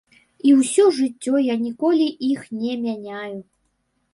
[0.51, 3.37] І ўсё жыццё я ніколі іх не мяняю.